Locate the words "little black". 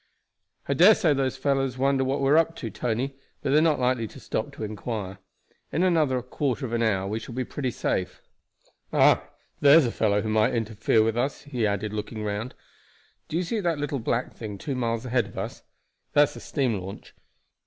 13.77-14.33